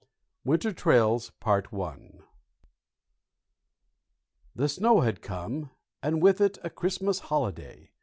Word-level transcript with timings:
WINTER 0.43 0.73
TRAILS 0.73 1.31
The 1.45 2.19
snow 4.67 5.01
had 5.01 5.21
come, 5.21 5.69
and 6.01 6.23
with 6.23 6.41
it 6.41 6.57
a 6.63 6.71
Christmas 6.71 7.19
holiday. 7.19 7.91